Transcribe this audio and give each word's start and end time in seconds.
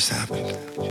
just 0.00 0.12
happened. 0.12 0.89